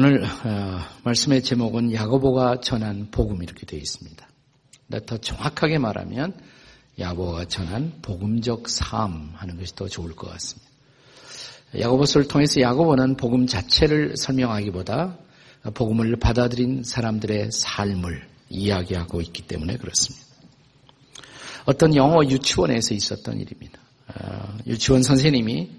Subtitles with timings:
[0.00, 4.28] 오늘 어, 말씀의 제목은 야고보가 전한 복음 이렇게 되어 있습니다.
[5.04, 6.34] 더 정확하게 말하면
[7.00, 10.70] 야고보가 전한 복음적 삶 하는 것이 더 좋을 것 같습니다.
[11.80, 15.18] 야고보서를 통해서 야고보는 복음 자체를 설명하기보다
[15.74, 20.24] 복음을 받아들인 사람들의 삶을 이야기하고 있기 때문에 그렇습니다.
[21.64, 23.80] 어떤 영어 유치원에서 있었던 일입니다.
[24.14, 25.70] 어, 유치원 선생님이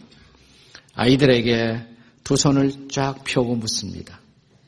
[0.95, 4.20] 아이들에게 두 손을 쫙 펴고 묻습니다.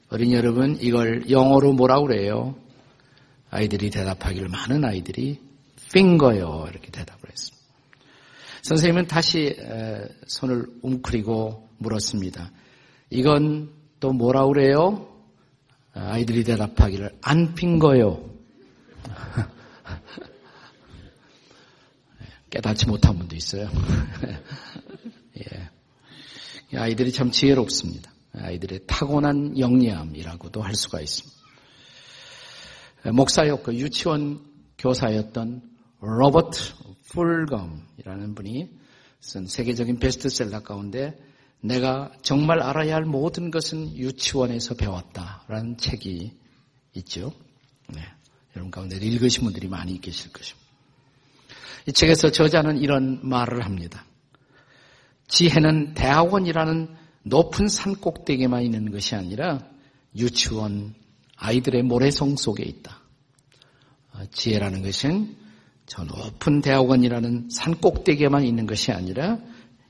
[0.09, 2.55] 어린이 여러분, 이걸 영어로 뭐라고 그래요?
[3.49, 5.39] 아이들이 대답하기를 많은 아이들이
[5.93, 7.61] 핑거요 이렇게 대답을 했습니다.
[8.63, 9.55] 선생님은 다시
[10.27, 12.51] 손을 웅크리고 물었습니다.
[13.09, 15.07] 이건 또 뭐라고 그래요?
[15.93, 18.29] 아이들이 대답하기를 안 핑거요.
[22.49, 23.69] 깨닫지 못한 분도 있어요.
[25.39, 25.69] 예.
[26.75, 28.11] 아이들이 참 지혜롭습니다.
[28.33, 31.41] 아이들의 타고난 영리함이라고도 할 수가 있습니다.
[33.13, 34.45] 목사였고 유치원
[34.77, 35.61] 교사였던
[35.99, 36.59] 로버트
[37.09, 38.69] 풀검이라는 분이
[39.19, 41.17] 쓴 세계적인 베스트셀러 가운데
[41.61, 46.31] 내가 정말 알아야 할 모든 것은 유치원에서 배웠다라는 책이
[46.95, 47.31] 있죠.
[47.89, 48.01] 네.
[48.55, 50.67] 여러분 가운데 읽으신 분들이 많이 계실 것입니다.
[51.87, 54.05] 이 책에서 저자는 이런 말을 합니다.
[55.31, 56.89] 지혜는 대학원이라는
[57.23, 59.59] 높은 산 꼭대기에만 있는 것이 아니라
[60.15, 60.93] 유치원
[61.37, 63.01] 아이들의 모래성 속에 있다.
[64.13, 65.37] 어, 지혜라는 것은
[65.85, 69.39] 저 높은 대학원이라는 산 꼭대기에만 있는 것이 아니라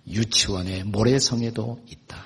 [0.07, 2.25] 유치원의 모래성에도 있다.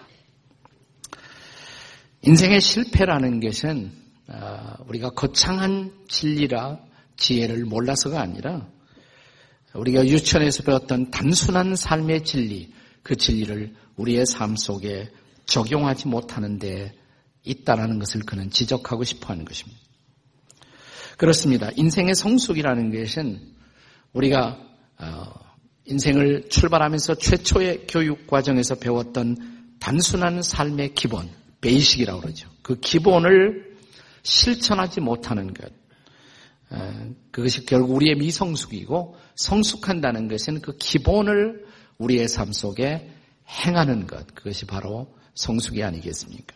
[2.21, 3.91] 인생의 실패라는 것은
[4.27, 6.79] 어, 우리가 거창한 진리라
[7.15, 8.67] 지혜를 몰라서가 아니라
[9.73, 12.73] 우리가 유치원에서 배웠던 단순한 삶의 진리,
[13.05, 15.11] 그 진리를 우리의 삶 속에
[15.45, 16.91] 적용하지 못하는데
[17.43, 19.79] 있다라는 것을 그는 지적하고 싶어 하는 것입니다.
[21.15, 21.69] 그렇습니다.
[21.75, 23.53] 인생의 성숙이라는 것은
[24.11, 24.59] 우리가
[24.97, 25.33] 어,
[25.85, 31.29] 인생을 출발하면서 최초의 교육 과정에서 배웠던 단순한 삶의 기본,
[31.61, 32.49] 베이식이라고 그러죠.
[32.63, 33.77] 그 기본을
[34.23, 35.71] 실천하지 못하는 것.
[36.71, 41.64] 어, 그것이 결국 우리의 미성숙이고 성숙한다는 것은 그 기본을
[41.97, 43.09] 우리의 삶 속에
[43.47, 46.55] 행하는 것, 그것이 바로 성숙이 아니겠습니까?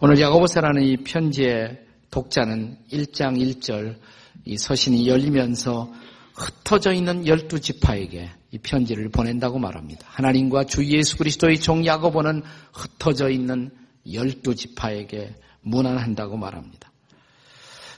[0.00, 3.98] 오늘 야고보서라는 이 편지의 독자는 1장 1절
[4.44, 5.92] 이 서신이 열리면서
[6.34, 10.06] 흩어져 있는 열두 지파에게 이 편지를 보낸다고 말합니다.
[10.08, 12.42] 하나님과 주 예수 그리스도의 종 야고보는
[12.72, 13.70] 흩어져 있는
[14.10, 16.90] 열두 지파에게 문안한다고 말합니다.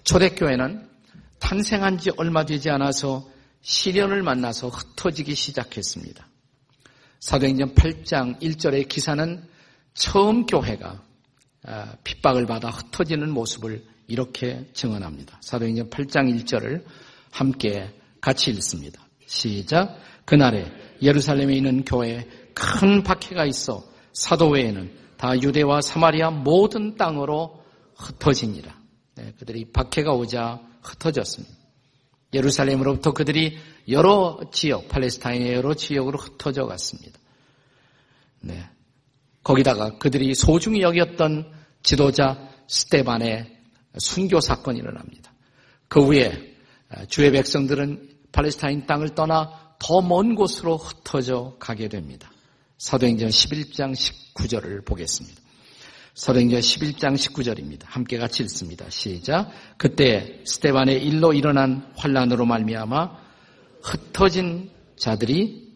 [0.04, 0.88] 초대교회는
[1.38, 3.28] 탄생한 지 얼마 되지 않아서
[3.62, 6.26] 시련을 만나서 흩어지기 시작했습니다.
[7.20, 9.44] 사도행전 8장 1절의 기사는
[9.94, 11.02] 처음 교회가
[11.64, 15.38] 아, 핍박을 받아 흩어지는 모습을 이렇게 증언합니다.
[15.42, 16.84] 사도행전 8장 1절을
[17.30, 19.06] 함께 같이 읽습니다.
[19.26, 19.98] 시작.
[20.24, 20.70] 그날에
[21.02, 27.62] 예루살렘에 있는 교회에 큰 박해가 있어 사도 외에는 다 유대와 사마리아 모든 땅으로
[27.94, 28.74] 흩어지니라.
[29.16, 31.59] 네, 그들이 박해가 오자 흩어졌습니다.
[32.32, 33.58] 예루살렘으로부터 그들이
[33.88, 37.18] 여러 지역, 팔레스타인의 여러 지역으로 흩어져 갔습니다.
[38.40, 38.68] 네.
[39.42, 41.50] 거기다가 그들이 소중히 여겼던
[41.82, 43.58] 지도자 스테반의
[43.98, 45.32] 순교 사건이 일어납니다.
[45.88, 46.56] 그 후에
[47.08, 52.30] 주의 백성들은 팔레스타인 땅을 떠나 더 먼 곳으로 흩어져 가게 됩니다.
[52.78, 55.40] 사도행전 11장 19절을 보겠습니다.
[56.20, 57.84] 사도행전 11장 19절입니다.
[57.86, 58.84] 함께 같이 읽습니다.
[58.90, 59.50] 시작.
[59.78, 63.16] 그때 스테반의 일로 일어난 환란으로 말미암아
[63.80, 65.72] 흩어진 자들이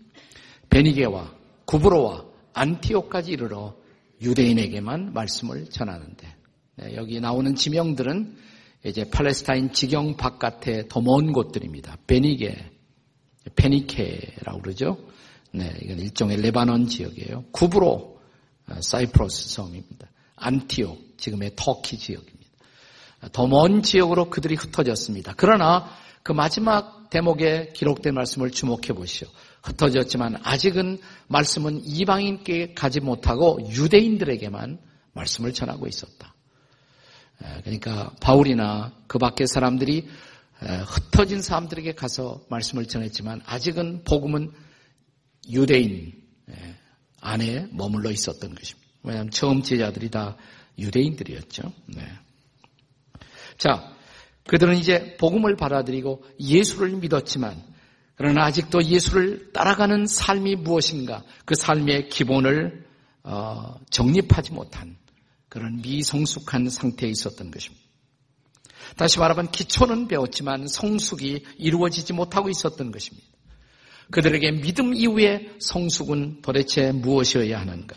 [0.69, 1.33] 베니게와
[1.65, 3.75] 구브로와 안티오까지 이르러
[4.21, 6.37] 유대인에게만 말씀을 전하는데
[6.77, 8.37] 네, 여기 나오는 지명들은
[8.85, 11.97] 이제 팔레스타인 지경 바깥에 더먼 곳들입니다.
[12.07, 12.71] 베니게,
[13.57, 14.99] 페니케라고 그러죠.
[15.53, 17.45] 네, 이건 일종의 레바논 지역이에요.
[17.51, 18.21] 구브로,
[18.69, 20.09] 어, 사이프러스 섬입니다.
[20.45, 22.35] 안티옥, 지금의 터키 지역입니다.
[23.33, 25.35] 더 먼 지역으로 그들이 흩어졌습니다.
[25.37, 25.89] 그러나
[26.23, 29.29] 그 마지막 대목에 기록된 말씀을 주목해 보시오.
[29.63, 30.99] 흩어졌지만 아직은
[31.29, 34.79] 말씀은 이방인께 가지 못하고 유대인들에게만
[35.13, 36.35] 말씀을 전하고 있었다.
[37.63, 40.09] 그러니까 바울이나 그 밖의 사람들이
[40.87, 44.53] 흩어진 사람들에게 가서 말씀을 전했지만 아직은 복음은
[45.51, 46.13] 유대인
[47.21, 48.84] 안에 머물러 있었던 것입니다.
[49.05, 50.37] 왜냐하면 처음 제자들이 다
[50.79, 51.73] 유대인들이었죠.
[51.87, 52.03] 네.
[53.59, 53.95] 자,
[54.47, 57.63] 그들은 이제 복음을 받아들이고 예수를 믿었지만
[58.17, 62.85] 그러나 아직도 예수를 따라가는 삶이 무엇인가 그 삶의 기본을
[63.25, 64.97] 어, 정립하지 못한
[65.49, 67.85] 그런 미성숙한 상태에 있었던 것입니다.
[68.97, 73.27] 다시 말하면 기초는 배웠지만 성숙이 이루어지지 못하고 있었던 것입니다.
[74.11, 77.97] 그들에게 믿음 이후에 성숙은 도대체 무엇이어야 하는가?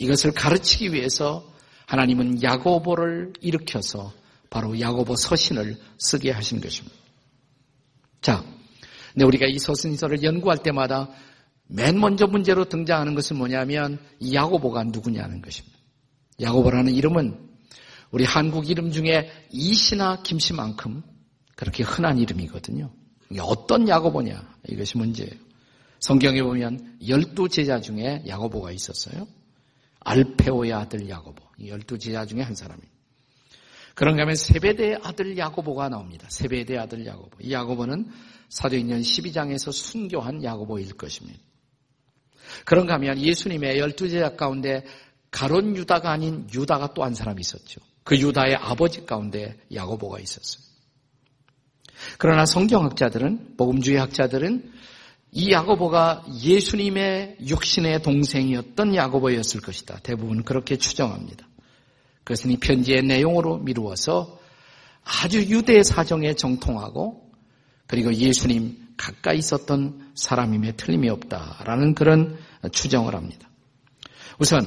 [0.00, 1.46] 이것을 가르치기 위해서
[1.86, 4.12] 하나님은 야고보를 일으켜서
[4.48, 6.96] 바로 야고보 서신을 쓰게 하신 것입니다.
[8.22, 8.42] 자,
[9.12, 11.10] 근데 우리가 이 서신서를 연구할 때마다
[11.66, 15.78] 맨 먼저 문제로 등장하는 것은 뭐냐면 이 야고보가 누구냐는 것입니다.
[16.40, 17.50] 야고보라는 이름은
[18.10, 21.02] 우리 한국 이름 중에 이시나 김씨만큼
[21.56, 22.90] 그렇게 흔한 이름이거든요.
[23.30, 25.34] 이게 어떤 야고보냐 이것이 문제예요.
[26.00, 29.28] 성경에 보면 열두 제자 중에 야고보가 있었어요.
[30.00, 31.42] 알페오의 아들 야고보.
[31.66, 32.92] 열두 제자 중에 한 사람입니다.
[33.94, 36.26] 그런가 하면 세베대의 아들 야고보가 나옵니다.
[36.30, 37.38] 세베대의 아들 야고보.
[37.40, 38.10] 이 야고보는
[38.48, 41.38] 사도행전 12장에서 순교한 야고보일 것입니다.
[42.64, 44.84] 그런가 하면 예수님의 열두 제자 가운데
[45.30, 47.80] 가론 유다가 아닌 유다가 또 한 사람이 있었죠.
[48.02, 50.64] 그 유다의 아버지 가운데 야고보가 있었어요.
[52.18, 54.72] 그러나 성경학자들은 복음주의 학자들은
[55.32, 60.00] 이 야고보가 예수님의 육신의 동생이었던 야고보였을 것이다.
[60.02, 61.46] 대부분 그렇게 추정합니다.
[62.24, 64.38] 그것은 이 편지의 내용으로 미루어서
[65.04, 67.30] 아주 유대 사정에 정통하고
[67.86, 72.38] 그리고 예수님 가까이 있었던 사람임에 틀림이 없다라는 그런
[72.70, 73.48] 추정을 합니다.
[74.38, 74.60] 우선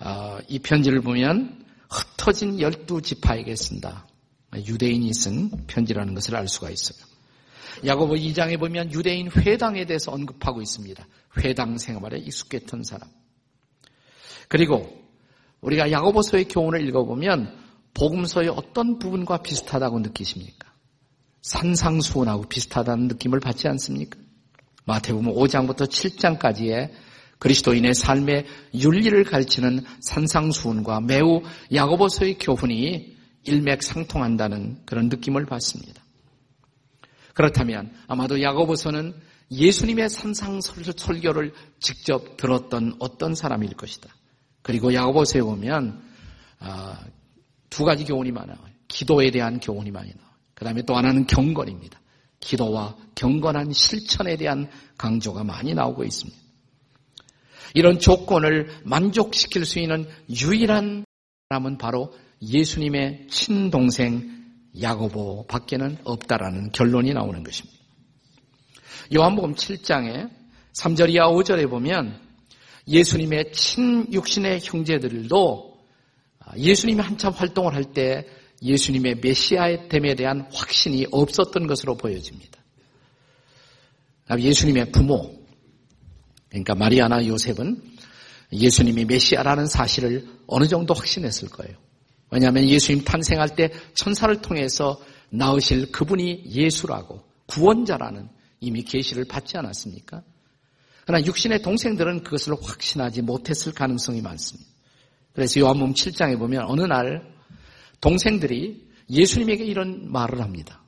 [0.00, 4.06] 어, 이 편지를 보면 흩어진 열두 지파에게 쓴다.
[4.54, 7.13] 유대인이 쓴 편지라는 것을 알 수가 있어요.
[7.84, 11.06] 야고보 2장에 보면 유대인 회당에 대해서 언급하고 있습니다.
[11.38, 13.08] 회당 생활에 익숙했던 사람.
[14.48, 15.02] 그리고
[15.60, 17.56] 우리가 야고보서의 교훈을 읽어보면
[17.94, 20.72] 복음서의 어떤 부분과 비슷하다고 느끼십니까?
[21.42, 24.18] 산상수훈하고 비슷하다는 느낌을 받지 않습니까?
[24.86, 26.90] 마태복음 5장부터 7장까지의
[27.38, 31.42] 그리스도인의 삶의 윤리를 가르치는 산상수훈과 매우
[31.72, 36.03] 야고보서의 교훈이 일맥상통한다는 그런 느낌을 받습니다.
[37.34, 39.14] 그렇다면 아마도 야고보서는
[39.50, 44.08] 예수님의 산상 설교를 직접 들었던 어떤 사람일 것이다.
[44.62, 46.02] 그리고 야고보서에 보면
[46.60, 46.98] 아,
[47.68, 48.56] 두 가지 교훈이 많아요.
[48.88, 50.32] 기도에 대한 교훈이 많이 나와요.
[50.54, 52.00] 그 다음에 또 하나는 경건입니다.
[52.40, 56.38] 기도와 경건한 실천에 대한 강조가 많이 나오고 있습니다.
[57.74, 61.04] 이런 조건을 만족시킬 수 있는 유일한
[61.48, 64.33] 사람은 바로 예수님의 친동생
[64.80, 67.78] 야고보 밖에는 없다라는 결론이 나오는 것입니다.
[69.14, 70.30] 요한복음 7장에
[70.72, 72.20] 3절 이하 5절에 보면
[72.88, 75.78] 예수님의 친육신의 형제들도
[76.56, 78.26] 예수님이 한참 활동을 할 때
[78.62, 82.58] 예수님의 메시아의 됨에 대한 확신이 없었던 것으로 보여집니다.
[84.38, 85.38] 예수님의 부모,
[86.48, 87.82] 그러니까 마리아나 요셉은
[88.52, 91.76] 예수님이 메시아라는 사실을 어느 정도 확신했을 거예요.
[92.34, 95.00] 왜냐하면 예수님 탄생할 때 천사를 통해서
[95.30, 98.28] 나으실 그분이 예수라고 구원자라는
[98.58, 100.20] 이미 계시를 받지 않았습니까?
[101.06, 104.68] 그러나 육신의 동생들은 그것을 확신하지 못했을 가능성이 많습니다.
[105.32, 107.22] 그래서 요한복음 7장에 보면 어느 날
[108.00, 110.82] 동생들이 예수님에게 이런 말을 합니다.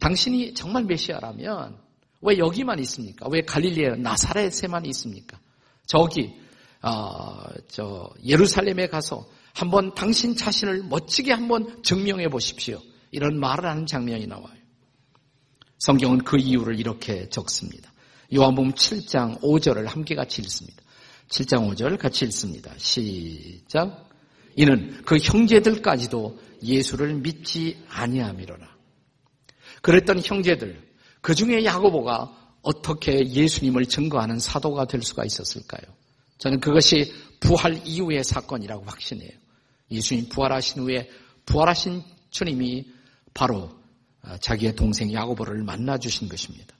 [0.00, 1.78] 당신이 정말 메시아라면
[2.22, 3.28] 왜 여기만 있습니까?
[3.30, 5.38] 왜 갈릴리에 나사렛에만 있습니까?
[5.84, 6.32] 저기
[6.80, 9.26] 어, 저 예루살렘에 가서
[9.56, 12.78] 한번 당신 자신을 멋지게 한번 증명해 보십시오.
[13.10, 14.54] 이런 말을 하는 장면이 나와요.
[15.78, 17.90] 성경은 그 이유를 이렇게 적습니다.
[18.34, 20.82] 요한복음 7장 5절을 함께 같이 읽습니다.
[21.30, 22.70] 7장 5절 같이 읽습니다.
[22.76, 24.10] 시작.
[24.56, 28.76] 이는 그 형제들까지도 예수를 믿지 아니함이로라.
[29.80, 30.86] 그랬던 형제들,
[31.22, 35.94] 그 중에 야고보가 어떻게 예수님을 증거하는 사도가 될 수가 있었을까요?
[36.36, 39.45] 저는 그것이 부활 이후의 사건이라고 확신해요.
[39.90, 41.08] 예수님 부활하신 후에
[41.44, 42.86] 부활하신 주님이
[43.34, 43.70] 바로
[44.22, 46.74] 아, 자기의 동생 야고보를 만나 주신 것입니다.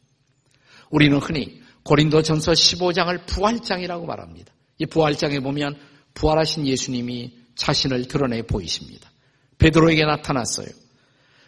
[0.90, 4.52] 우리는 흔히 고린도 전서 15장을 부활장이라고 말합니다.
[4.78, 5.78] 이 부활장에 보면
[6.14, 9.10] 부활하신 예수님이 자신을 드러내 보이십니다.
[9.58, 10.66] 베드로에게 나타났어요.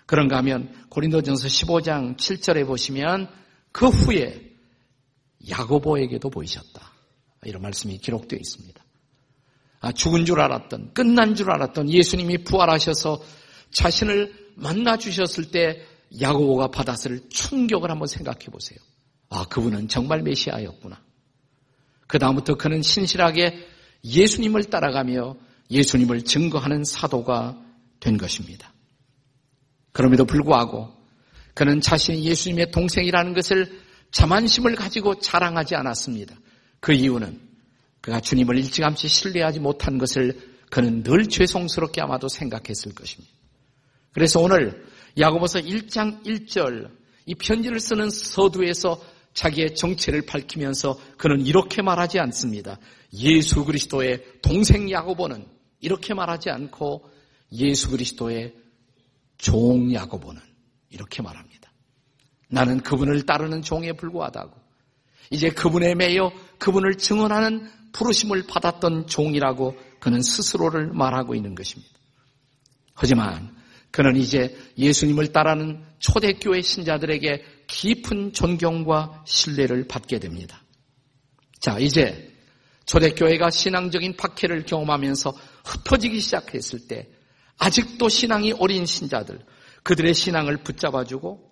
[0.07, 3.29] 그런가 하면 고린도전서 15장 7절에 보시면
[3.73, 4.53] 그 후에
[5.49, 6.93] 야고보에게도 보이셨다.
[7.45, 8.83] 이런 말씀이 기록되어 있습니다.
[9.81, 13.21] 아, 죽은 줄 알았던, 끝난 줄 알았던 예수님이 부활하셔서
[13.71, 15.83] 자신을 만나 주셨을 때
[16.21, 18.79] 야고보가 받았을 충격을 한번 생각해 보세요.
[19.31, 21.01] 아, 그분은 정말 메시아였구나.
[22.07, 23.67] 그 다음부터 그는 신실하게
[24.05, 25.37] 예수님을 따라가며
[25.71, 27.63] 예수님을 증거하는 사도가
[28.01, 28.73] 된 것입니다.
[29.93, 30.93] 그럼에도 불구하고
[31.55, 33.81] 그는 자신이 예수님의 동생이라는 것을
[34.13, 36.35] 자만심을 가지고 자랑하지 않았습니다.
[36.81, 37.48] 그 이유는
[38.09, 40.35] 그가 주님을 일찌감치 신뢰하지 못한 것을
[40.71, 43.31] 그는 늘 죄송스럽게 아마도 생각했을 것입니다.
[44.13, 44.83] 그래서 오늘
[45.19, 46.91] 야고보서 1장 1절
[47.27, 48.99] 이 편지를 쓰는 서두에서
[49.35, 52.79] 자기의 정체를 밝히면서 그는 이렇게 말하지 않습니다.
[53.13, 55.47] 예수 그리스도의 동생 야고보는
[55.81, 57.11] 이렇게 말하지 않고
[57.53, 58.55] 예수 그리스도의
[59.37, 60.41] 종 야고보는
[60.89, 61.71] 이렇게 말합니다.
[62.49, 64.59] 나는 그분을 따르는 종에 불과하다고.
[65.31, 71.93] 이제 그분에 매여 그분을 증언하는 부르심을 받았던 종이라고 그는 스스로를 말하고 있는 것입니다.
[72.95, 73.57] 하지만
[73.91, 80.63] 그는 이제 예수님을 따르는 초대교회 신자들에게 깊은 존경과 신뢰를 받게 됩니다.
[81.59, 82.33] 자, 이제
[82.87, 87.09] 초대교회가 신앙적인 박해를 경험하면서 흩어지기 시작했을 때
[87.59, 89.45] 아직도 신앙이 어린 신자들,
[89.83, 91.51] 그들의 신앙을 붙잡아주고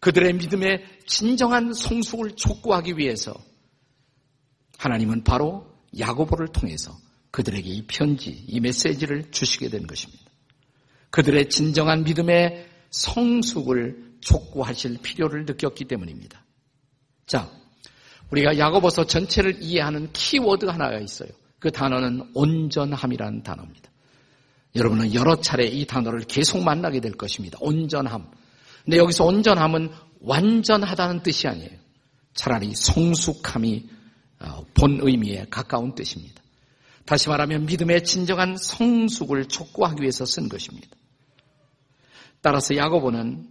[0.00, 3.34] 그들의 믿음의 진정한 성숙을 촉구하기 위해서
[4.76, 6.96] 하나님은 바로 야고보를 통해서
[7.30, 10.24] 그들에게 이 편지, 이 메시지를 주시게 된 것입니다.
[11.10, 16.44] 그들의 진정한 믿음의 성숙을 촉구하실 필요를 느꼈기 때문입니다.
[17.26, 17.50] 자,
[18.30, 21.28] 우리가 야고보서 전체를 이해하는 키워드 하나가 있어요.
[21.58, 23.90] 그 단어는 온전함이라는 단어입니다.
[24.74, 27.58] 여러분은 여러 차례 이 단어를 계속 만나게 될 것입니다.
[27.60, 28.30] 온전함.
[28.84, 31.70] 근데 여기서 온전함은 완전하다는 뜻이 아니에요.
[32.34, 33.95] 차라리 성숙함이 어,
[34.74, 36.42] 본 의미에 가까운 뜻입니다.
[37.04, 40.88] 다시 말하면 믿음의 진정한 성숙을 촉구하기 위해서 쓴 것입니다.
[42.40, 43.48] 따라서 야고보는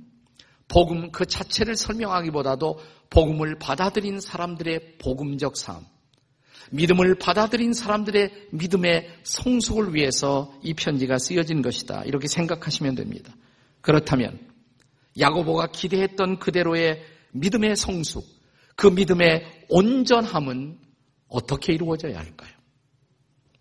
[0.67, 5.85] 복음 그 자체를 설명하기보다도 복음을 받아들인 사람들의 복음적 삶,
[6.71, 12.03] 믿음을 받아들인 사람들의 믿음의 성숙을 위해서 이 편지가 쓰여진 것이다.
[12.05, 13.33] 이렇게 생각하시면 됩니다.
[13.81, 14.39] 그렇다면
[15.19, 18.25] 야고보가 기대했던 그대로의 믿음의 성숙,
[18.75, 20.79] 그 믿음의 온전함은
[21.27, 22.51] 어떻게 이루어져야 할까요?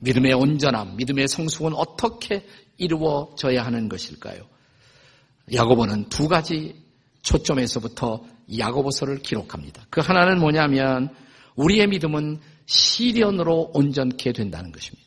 [0.01, 4.47] 믿음의 온전함, 믿음의 성숙은 어떻게 이루어져야 하는 것일까요?
[5.53, 6.83] 야고보는 두 가지
[7.23, 8.25] 초점에서부터
[8.59, 9.87] 야고보서를 기록합니다.
[9.91, 11.15] 그 하나는 뭐냐면
[11.57, 15.05] 우리의 믿음은 시련으로 온전케 된다는 것입니다.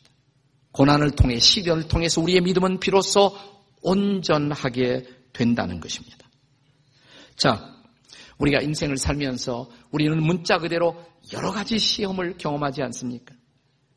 [0.72, 3.36] 고난을 통해 시련을 통해서 우리의 믿음은 비로소
[3.82, 6.28] 온전하게 된다는 것입니다.
[7.36, 7.77] 자,
[8.38, 10.96] 우리가 인생을 살면서 우리는 문자 그대로
[11.32, 13.34] 여러 가지 시험을 경험하지 않습니까?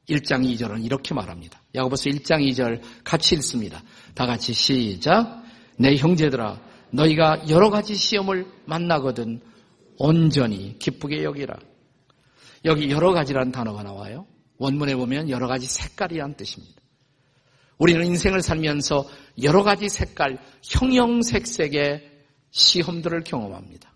[0.10, 1.62] 1장 2절은 이렇게 말합니다.
[1.76, 3.84] 야고보서 1장 2절 같이 읽습니다.
[4.16, 5.44] 다 같이 시작.
[5.78, 6.60] 내 형제들아
[6.92, 9.42] 너희가 여러 가지 시험을 만나거든
[9.98, 11.56] 온전히 기쁘게 여기라.
[12.66, 14.26] 여기 여러 가지라는 단어가 나와요.
[14.58, 16.82] 원문에 보면 여러 가지 색깔이란 뜻입니다.
[17.78, 19.08] 우리는 인생을 살면서
[19.42, 22.12] 여러 가지 색깔, 형형색색의
[22.52, 23.92] 시험들을 경험합니다.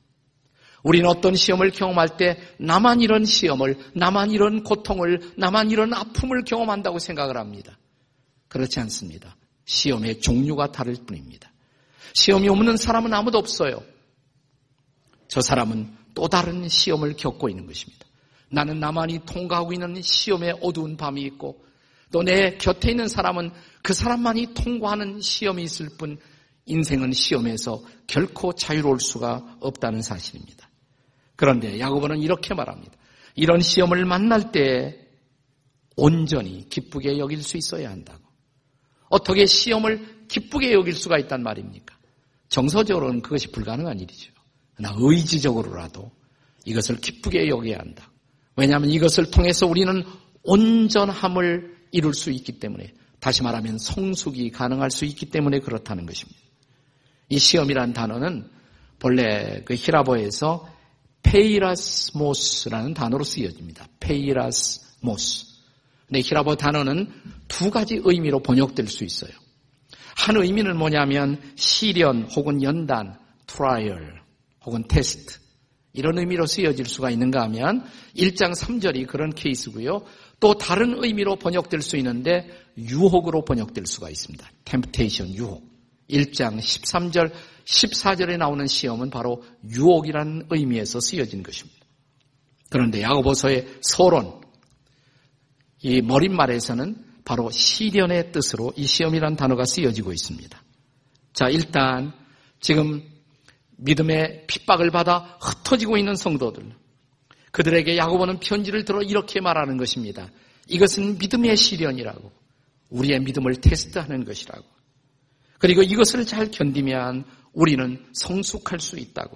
[0.86, 7.00] 우리는 어떤 시험을 경험할 때 나만 이런 시험을, 나만 이런 고통을, 나만 이런 아픔을 경험한다고
[7.00, 7.75] 생각을 합니다.
[8.50, 9.36] 그렇지 않습니다.
[9.65, 11.51] 시험의 종류가 다를 뿐입니다.
[12.13, 13.82] 시험이 없는 사람은 아무도 없어요.
[15.27, 18.06] 저 사람은 또 다른 시험을 겪고 있는 것입니다.
[18.51, 21.65] 나는 나만이 통과하고 있는 시험의 어두운 밤이 있고
[22.12, 23.51] 또 내 곁에 있는 사람은
[23.82, 26.20] 그 사람만이 통과하는 시험이 있을 뿐
[26.68, 30.70] 인생은 시험에서 결코 자유로울 수가 없다는 사실입니다.
[31.36, 32.94] 그런데 야고보는 이렇게 말합니다.
[33.36, 35.08] 이런 시험을 만날 때
[35.96, 38.24] 온전히 기쁘게 여길 수 있어야 한다고.
[39.10, 41.96] 어떻게 시험을 기쁘게 여길 수가 있단 말입니까?
[42.50, 44.32] 정서적으로는 그것이 불가능한 일이죠.
[44.75, 46.12] 그러나 의지적으로라도
[46.65, 48.12] 이것을 기쁘게 여겨야 한다.
[48.58, 50.04] 왜냐하면 이것을 통해서 우리는
[50.44, 56.39] 온전함을 이룰 수 있기 때문에 다시 말하면 성숙이 가능할 수 있기 때문에 그렇다는 것입니다.
[57.30, 58.50] 이 시험이라는 단어는
[59.00, 60.75] 본래 그 히라보에서
[61.25, 63.88] πειρασμός라는 단어로 쓰여집니다.
[64.00, 65.46] πειρασμός.
[66.08, 67.12] 근데 헬라어 단어는
[67.48, 69.32] 두 가지 의미로 번역될 수 있어요.
[70.15, 73.17] 한 의미는 뭐냐면 시련 혹은 연단,
[73.48, 74.22] trial
[74.65, 75.39] 혹은 테스트
[75.94, 77.84] 이런 의미로 쓰여질 수가 있는가 하면
[78.15, 80.03] 1장 3절이 그런 케이스고요.
[80.39, 84.48] 또 다른 의미로 번역될 수 있는데 유혹으로 번역될 수가 있습니다.
[84.66, 85.63] temptation 유혹.
[86.10, 87.32] 1장 13절,
[87.66, 91.86] 14절에 나오는 시험은 바로 유혹이라는 의미에서 쓰여진 것입니다.
[92.70, 94.42] 그런데 야고보서의 서론,
[95.82, 100.64] 이 머릿말에서는 바로 시련의 뜻으로 이 시험이라는 단어가 쓰여지고 있습니다.
[101.34, 102.14] 자, 일단
[102.60, 103.04] 지금
[103.78, 106.72] 믿음의 핍박을 받아 흩어지고 있는 성도들.
[107.52, 110.30] 그들에게 야고보는 편지를 들어 이렇게 말하는 것입니다.
[110.68, 112.32] 이것은 믿음의 시련이라고.
[112.90, 114.75] 우리의 믿음을 테스트하는 것이라고.
[115.66, 119.36] 그리고 이것을 잘 견디면 우리는 성숙할 수 있다고.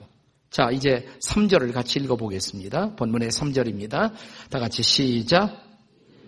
[0.51, 2.95] 자, 이제 3절을 같이 읽어보겠습니다.
[2.97, 4.13] 본문의 3절입니다.
[4.51, 5.59] 다 같이 시작.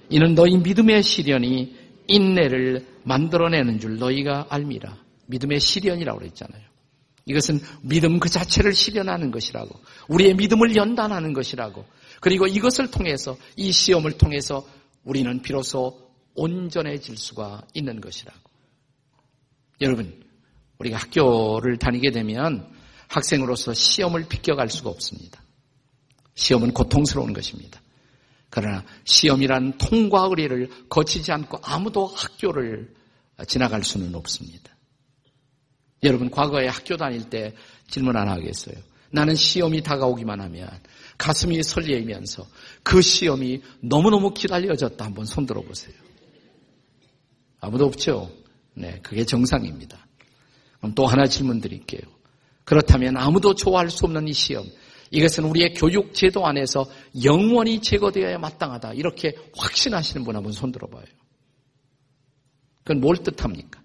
[0.10, 1.76] 이는 너희 믿음의 시련이
[2.08, 4.98] 인내를 만들어내는 줄 너희가 알미라.
[5.28, 6.64] 믿음의 시련이라고 그랬잖아요.
[7.26, 9.70] 이것은 믿음 그 자체를 실현하는 것이라고.
[10.08, 11.86] 우리의 믿음을 연단하는 것이라고.
[12.22, 14.66] 그리고 이것을 통해서 이 시험을 통해서
[15.04, 18.51] 우리는 비로소 온전해질 수가 있는 것이라고.
[19.82, 20.24] 여러분,
[20.80, 22.72] 우리가 학교를 다니게 되면
[23.08, 25.42] 학생으로서 시험을 비껴갈 수가 없습니다.
[26.36, 27.82] 시험은 고통스러운 것입니다.
[28.50, 32.94] 그러나 시험이란 통과 의례를 거치지 않고 아무도 학교를
[33.48, 34.76] 지나갈 수는 없습니다.
[36.04, 37.54] 여러분 과거에 학교 다닐 때
[37.88, 38.76] 질문 하나 하겠어요.
[39.12, 40.70] 나는 시험이 다가오기만 하면
[41.18, 42.48] 가슴이 설레이면서
[42.84, 45.94] 그 시험이 너무너무 기다려졌다 한번 손 들어 보세요.
[47.60, 48.41] 아무도 없죠?
[48.74, 50.08] 네, 그게 정상입니다.
[50.78, 52.02] 그럼 또 하나 질문 드릴게요.
[52.64, 54.66] 그렇다면 아무도 좋아할 수 없는 이 시험,
[55.12, 56.86] 이것은 우리의 교육 제도 안에서
[57.24, 58.94] 영원히 제거되어야 마땅하다.
[58.94, 61.04] 이렇게 확신하시는 분 한번 손 들어 봐요.
[62.84, 63.82] 그건 뭘 뜻합니까?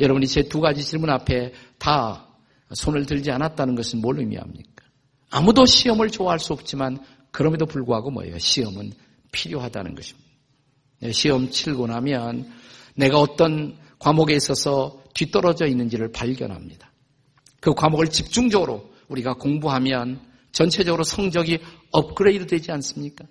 [0.00, 2.26] 여러분이 제 두 가지 질문 앞에 다
[2.74, 4.84] 손을 들지 않았다는 것은 뭘 의미합니까?
[5.30, 6.98] 아무도 시험을 좋아할 수 없지만
[7.30, 8.38] 그럼에도 불구하고 뭐예요?
[8.38, 8.92] 시험은
[9.32, 10.28] 필요하다는 것입니다.
[11.00, 12.50] 네, 시험 치고 나면
[12.94, 16.92] 내가 어떤 과목에 있어서 뒤떨어져 있는지를 발견합니다.
[17.60, 20.20] 그 과목을 집중적으로 우리가 공부하면
[20.52, 21.58] 전체적으로 성적이
[21.90, 23.24] 업그레이드 되지 않습니까?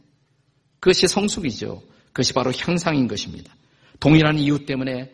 [0.79, 1.81] 그것이 성숙이죠.
[2.07, 3.55] 그것이 바로 향상인 것입니다.
[3.99, 5.11] 동일한 이유 때문에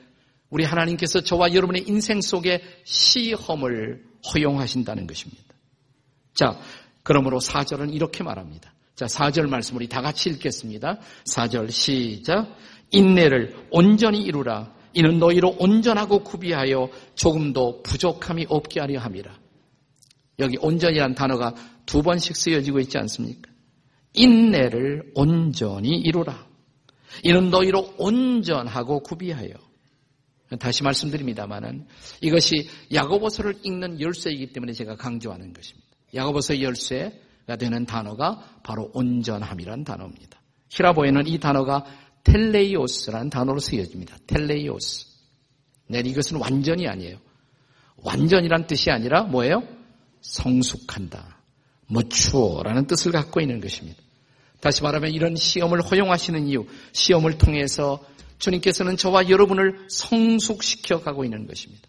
[0.50, 4.04] 우리 하나님께서 저와 여러분의 인생 속에 시험을
[4.34, 5.44] 허용하신다는 것입니다.
[6.34, 6.60] 자,
[7.04, 8.74] 그러므로 4절은 이렇게 말합니다.
[8.96, 11.00] 자, 4절 말씀 우리 다 같이 읽겠습니다.
[11.34, 12.56] 4절 시작.
[12.92, 14.74] 인내를 온전히 이루라.
[14.94, 19.40] 이는 너희로 온전하고 구비하여 조금도 부족함이 없게 하려 함이라.
[20.40, 21.54] 여기 온전이란 단어가
[21.86, 23.52] 두 번씩 쓰여지고 있지 않습니까?
[24.14, 26.48] 인내를 온전히 이루라.
[27.24, 29.54] 이는 너희로 온전하고 구비하여.
[30.60, 31.88] 다시 말씀드립니다만은
[32.22, 35.88] 이것이 야고보서를 읽는 열쇠이기 때문에 제가 강조하는 것입니다.
[36.14, 40.42] 야고보서 열쇠가 되는 단어가 바로 온전함이란 단어입니다.
[40.70, 41.86] 히라보에는 이 단어가
[42.24, 44.18] 텔레이오스라는 단어로 쓰여집니다.
[44.28, 45.08] 텔레이오스.
[45.88, 47.18] 네, 이것은 완전이 아니에요.
[47.98, 49.64] 완전이란 뜻이 아니라 뭐예요?
[50.22, 51.38] 성숙한다.
[51.88, 54.02] 멋추어라는 뜻을 갖고 있는 것입니다.
[54.62, 58.04] 다시 말하면 이런 시험을 허용하시는 이유, 시험을 통해서
[58.38, 61.88] 주님께서는 저와 여러분을 성숙시켜 가고 있는 것입니다.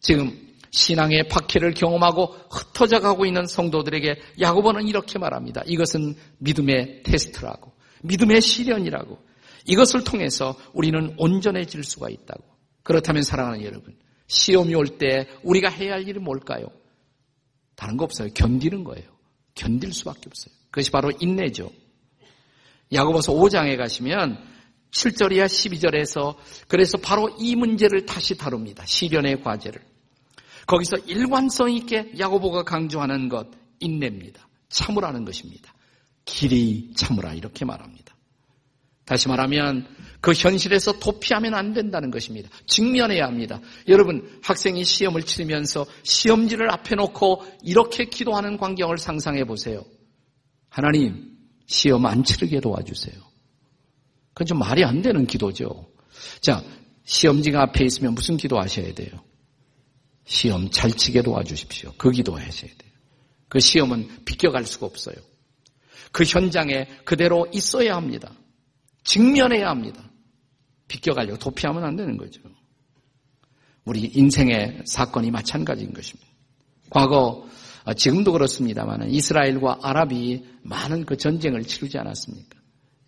[0.00, 5.62] 지금 신앙의 박해를 경험하고 흩어져 가고 있는 성도들에게 야고보는 이렇게 말합니다.
[5.66, 9.27] 이것은 믿음의 테스트라고, 믿음의 시련이라고.
[9.68, 12.42] 이것을 통해서 우리는 온전해질 수가 있다고.
[12.82, 16.66] 그렇다면 사랑하는 여러분, 시험이 올 때 우리가 해야 할 일이 뭘까요?
[17.76, 18.30] 다른 거 없어요.
[18.34, 19.06] 견디는 거예요.
[19.54, 20.54] 견딜 수밖에 없어요.
[20.70, 21.70] 그것이 바로 인내죠.
[22.92, 24.42] 야고보서 5장에 가시면
[24.90, 28.86] 7절이야 12절에서 그래서 바로 이 문제를 다시 다룹니다.
[28.86, 29.80] 시련의 과제를.
[30.66, 33.48] 거기서 일관성 있게 야고보가 강조하는 것
[33.80, 34.48] 인내입니다.
[34.70, 35.74] 참으라는 것입니다.
[36.24, 38.17] 길이 참으라 이렇게 말합니다.
[39.08, 39.86] 다시 말하면
[40.20, 42.50] 그 현실에서 도피하면 안 된다는 것입니다.
[42.66, 43.58] 직면해야 합니다.
[43.88, 49.82] 여러분, 학생이 시험을 치르면서 시험지를 앞에 놓고 이렇게 기도하는 광경을 상상해 보세요.
[50.68, 53.14] 하나님, 시험 안 치르게 도와주세요.
[54.34, 55.88] 그건 좀 말이 안 되는 기도죠.
[56.42, 56.62] 자,
[57.04, 59.08] 시험지가 앞에 있으면 무슨 기도 하셔야 돼요?
[60.26, 61.94] 시험 잘 치게 도와주십시오.
[61.96, 62.92] 그 기도 하셔야 돼요.
[63.48, 65.16] 그 시험은 비껴갈 수가 없어요.
[66.12, 68.34] 그 현장에 그대로 있어야 합니다.
[69.08, 70.02] 직면해야 합니다.
[70.86, 72.42] 비껴가려고 도피하면 안 되는 거죠.
[73.84, 76.28] 우리 인생의 사건이 마찬가지인 것입니다.
[76.90, 77.46] 과거
[77.84, 82.58] 어, 지금도 그렇습니다만 이스라엘과 아랍이 많은 그 전쟁을 치르지 않았습니까?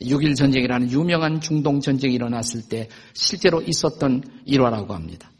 [0.01, 5.31] 6일 전쟁이라는 유명한 중동 전쟁이 일어났을 때 실제로 있었던 일화라고 합니다.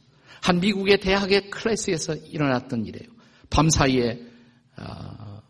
[0.43, 3.11] 한 미국의 대학의 클래스에서 일어났던 일이에요.
[3.49, 4.21] 밤 사이에
[4.77, 5.41] 어,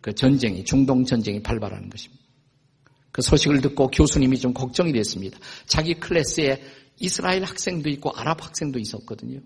[0.00, 2.25] 그 전쟁이 중동 전쟁이 발발하는 것입니다.
[3.16, 5.38] 그 소식을 듣고 교수님이 좀 걱정이 됐습니다.
[5.64, 6.62] 자기 클래스에
[6.98, 9.40] 이스라엘 학생도 있고 아랍 학생도 있었거든요.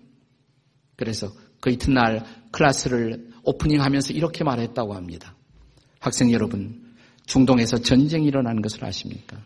[0.97, 5.37] 그래서 그 이튿날 클래스를 오프닝 하면서 이렇게 말했다고 합니다.
[6.01, 9.41] 학생 여러분, 중동에서 전쟁이 일어나는 것을 아십니까?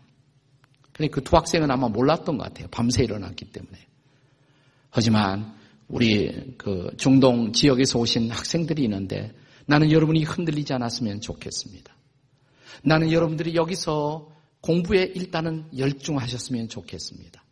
[0.91, 2.67] 근데 그 두 학생은 아마 몰랐던 것 같아요.
[2.71, 3.77] 밤새 일어났기 때문에.
[4.89, 5.53] 하지만
[5.87, 9.35] 우리 그 중동 지역에서 오신 학생들이 있는데
[9.67, 11.94] 나는 여러분이 흔들리지 않았으면 좋겠습니다.
[12.83, 14.29] 나는 여러분들이 여기서
[14.61, 17.43] 공부에 일단은 열중하셨으면 좋겠습니다.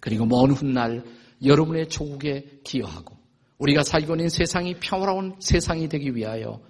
[0.00, 1.04] 그리고 먼 훗날
[1.44, 3.16] 여러분의 조국에 기여하고
[3.58, 6.60] 우리가 살고 있는 세상이 평화로운 세상이 되기 위하여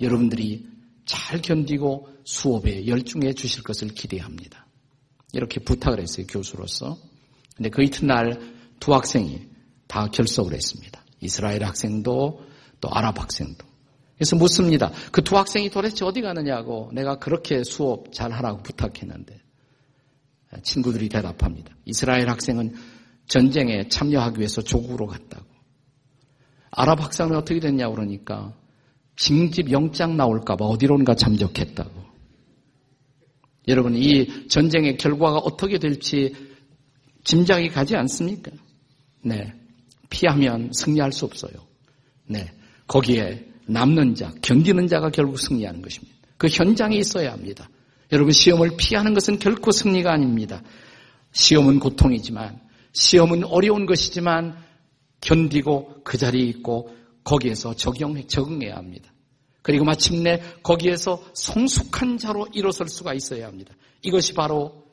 [0.00, 0.68] 여러분들이
[1.04, 4.66] 잘 견디고 수업에 열중해 주실 것을 기대합니다.
[5.32, 6.98] 이렇게 부탁을 했어요, 교수로서.
[7.56, 9.48] 근데 그 이튿날 두 학생이
[9.86, 11.02] 다 결석을 했습니다.
[11.20, 12.44] 이스라엘 학생도
[12.80, 13.64] 또 아랍 학생도.
[14.16, 14.90] 그래서 묻습니다.
[15.12, 19.38] 그 두 학생이 도대체 어디 가느냐고 내가 그렇게 수업 잘 하라고 부탁했는데
[20.62, 21.74] 친구들이 대답합니다.
[21.84, 22.74] 이스라엘 학생은
[23.26, 25.44] 전쟁에 참여하기 위해서 조국으로 갔다고.
[26.70, 28.54] 아랍 학생은 어떻게 됐냐 고 그러니까
[29.16, 32.06] 징집 영장 나올까봐 어디론가 잠적했다고.
[33.68, 36.34] 여러분 이 전쟁의 결과가 어떻게 될지
[37.24, 38.52] 짐작이 가지 않습니까?
[39.22, 39.52] 네.
[40.08, 41.52] 피하면 승리할 수 없어요.
[42.26, 42.52] 네.
[42.86, 46.16] 거기에 남는 자, 견디는 자가 결국 승리하는 것입니다.
[46.36, 47.68] 그 현장에 있어야 합니다.
[48.12, 50.62] 여러분 시험을 피하는 것은 결코 승리가 아닙니다.
[51.32, 52.60] 시험은 고통이지만
[52.92, 54.56] 시험은 어려운 것이지만
[55.20, 59.12] 견디고 그 자리에 있고 거기에서 적용, 적응해야 합니다.
[59.62, 63.74] 그리고 마침내 거기에서 성숙한 자로 일어설 수가 있어야 합니다.
[64.02, 64.84] 이것이 바로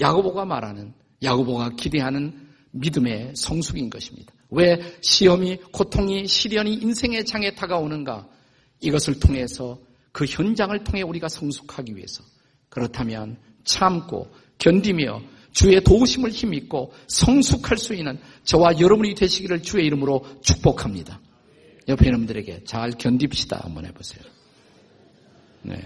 [0.00, 4.32] 야고보가 말하는 야고보가 기대하는 믿음의 성숙인 것입니다.
[4.52, 8.28] 왜 시험이 고통이 시련이 인생의 장에 다가오는가?
[8.80, 9.78] 이것을 통해서
[10.12, 12.22] 그 현장을 통해 우리가 성숙하기 위해서
[12.68, 21.20] 그렇다면 참고 견디며 주의 도우심을 힘입고 성숙할 수 있는 저와 여러분이 되시기를 주의 이름으로 축복합니다.
[21.88, 24.22] 옆에 여러분들에게 잘 견딥시다 한번 해보세요.
[25.62, 25.76] 네.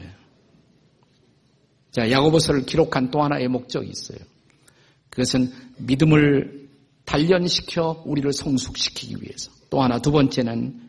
[1.92, 4.18] 자, 야고보서를 기록한 또 하나의 목적이 있어요.
[5.08, 6.65] 그것은 믿음을
[7.06, 9.50] 단련시켜 우리를 성숙시키기 위해서.
[9.70, 10.80] 또 하나 두 번째는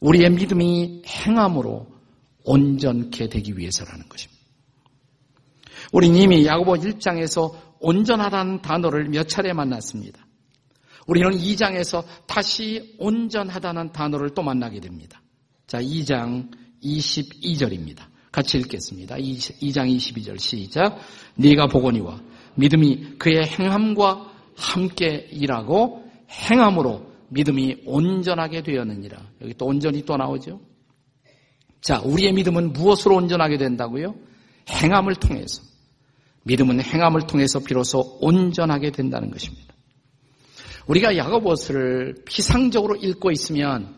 [0.00, 1.86] 우리의 믿음이 행함으로
[2.44, 4.42] 온전케 되기 위해서라는 것입니다.
[5.92, 10.26] 우리는 이미 야고보 1장에서 온전하다는 단어를 몇 차례 만났습니다.
[11.06, 15.20] 우리는 2장에서 다시 온전하다는 단어를 또 만나게 됩니다.
[15.66, 16.50] 자, 2장
[16.82, 18.04] 22절입니다.
[18.32, 19.16] 같이 읽겠습니다.
[19.16, 20.98] 2장 22절 시작.
[21.36, 22.20] 네가 보거니와
[22.56, 29.18] 믿음이 그의 행함과 함께 일하고 행함으로 믿음이 온전하게 되었느니라.
[29.42, 30.60] 여기 또 온전히 또 나오죠.
[31.80, 34.14] 자, 우리의 믿음은 무엇으로 온전하게 된다고요?
[34.68, 35.62] 행함을 통해서.
[36.44, 39.74] 믿음은 행함을 통해서 비로소 온전하게 된다는 것입니다.
[40.86, 43.96] 우리가 야고보스를 피상적으로 읽고 있으면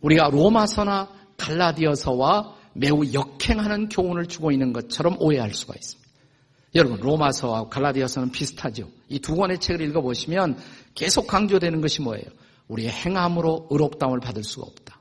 [0.00, 6.01] 우리가 로마서나 갈라디아서와 매우 역행하는 교훈을 주고 있는 것처럼 오해할 수가 있습니다.
[6.74, 8.88] 여러분 로마서와 갈라디아서는 비슷하죠.
[9.08, 10.58] 이 두 권의 책을 읽어보시면
[10.94, 12.24] 계속 강조되는 것이 뭐예요?
[12.68, 15.00] 우리의 행함으로 의롭다움을 받을 수가 없다.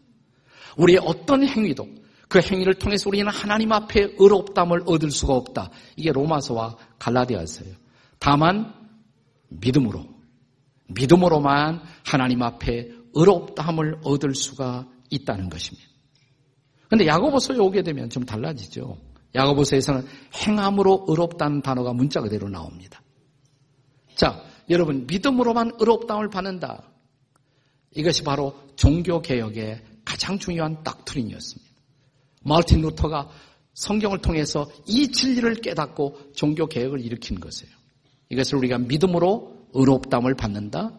[0.77, 1.87] 우리의 어떤 행위도
[2.27, 5.69] 그 행위를 통해서 우리는 하나님 앞에 의롭다움을 얻을 수가 없다.
[5.95, 7.75] 이게 로마서와 갈라디아서예요.
[8.19, 8.73] 다만
[9.49, 10.05] 믿음으로
[10.87, 15.89] 믿음으로만 하나님 앞에 의롭다함을 얻을 수가 있다는 것입니다.
[16.89, 18.97] 근데 야고보서에 오게 되면 좀 달라지죠.
[19.33, 23.01] 야고보서에서는 행함으로 의롭다는 단어가 문자 그대로 나옵니다.
[24.15, 26.83] 자, 여러분 믿음으로만 의롭다움을 받는다.
[27.95, 31.71] 이것이 바로 종교 개혁의 가장 중요한 닥트린이었습니다.
[32.43, 33.29] 마르틴 루터가
[33.73, 37.73] 성경을 통해서 이 진리를 깨닫고 종교 개혁을 일으킨 것이에요.
[38.29, 40.91] 이것을 우리가 믿음으로 의롭다움을 받는다.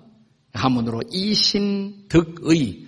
[0.52, 2.86] 한문으로 이신득의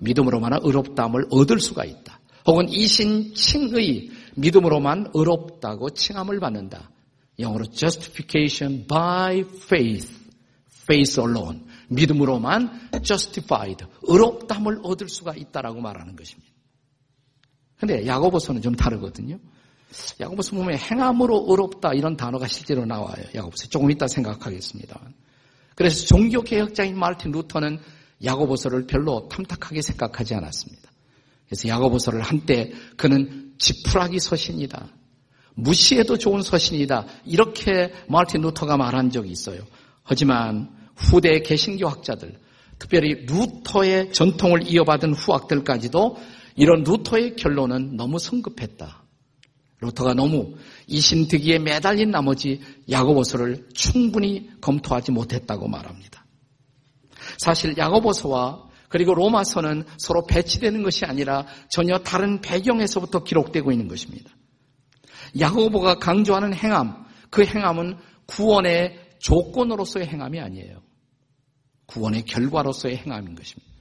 [0.00, 2.20] 믿음으로만 의롭다움을 얻을 수가 있다.
[2.46, 6.90] 혹은 이신칭의 믿음으로만 의롭다고 칭함을 받는다.
[7.38, 10.14] 영어로 justification by faith,
[10.84, 11.64] faith alone.
[11.88, 16.50] 믿음으로만 justified, 의롭다함을 얻을 수가 있다라고 말하는 것입니다.
[17.78, 19.38] 근데 야고보서는 좀 다르거든요.
[20.20, 23.24] 야고보서 보면 행함으로 의롭다 이런 단어가 실제로 나와요.
[23.34, 25.00] 야고보서 조금 이따 생각하겠습니다.
[25.74, 27.78] 그래서 종교 개혁자인 마르틴 루터는
[28.24, 30.90] 야고보서를 별로 탐탁하게 생각하지 않았습니다.
[31.46, 34.88] 그래서 야고보서를 한때 그는 지푸라기 서신이다.
[35.54, 37.06] 무시해도 좋은 서신이다.
[37.24, 39.62] 이렇게 마르틴 루터가 말한 적이 있어요.
[40.02, 42.38] 하지만 후대 개신교 학자들,
[42.78, 46.16] 특별히 루터의 전통을 이어받은 후학들까지도
[46.56, 49.04] 이런 루터의 결론은 너무 성급했다.
[49.80, 50.54] 루터가 너무
[50.86, 56.24] 이신득이에 매달린 나머지 야고보서를 충분히 검토하지 못했다고 말합니다.
[57.38, 64.30] 사실 야고보서와 그리고 로마서는 서로 배치되는 것이 아니라 전혀 다른 배경에서부터 기록되고 있는 것입니다.
[65.38, 67.96] 야고보가 강조하는 행함, 그 행함은
[68.26, 70.82] 구원의 조건으로서의 행함이 아니에요.
[71.86, 73.72] 구원의 결과로서의 행함인 것입니다.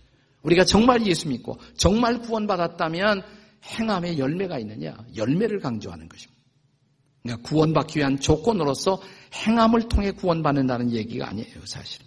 [0.44, 3.24] 우리가 정말 예수 믿고 정말 구원받았다면
[3.64, 4.96] 행함의 열매가 있느냐?
[5.16, 6.36] 열매를 강조하는 것입니다.
[7.24, 9.02] 그러니까 구원받기 위한 조건으로서
[9.34, 12.06] 행함을 통해 구원받는다는 얘기가 아니에요, 사실은.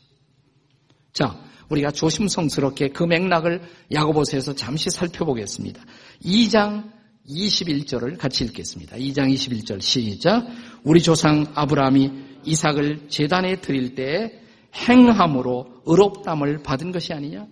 [1.12, 5.82] 자, 우리가 조심성스럽게 그 맥락을 야고보서에서 잠시 살펴보겠습니다.
[6.24, 6.90] 2장
[7.28, 8.96] 21절을 같이 읽겠습니다.
[8.96, 10.46] 2장 21절 시작.
[10.82, 12.12] 우리 조상 아브라함이
[12.44, 14.40] 이삭을 재단에 드릴 때
[14.74, 17.46] 행함으로 의롭담을 받은 것이 아니냐?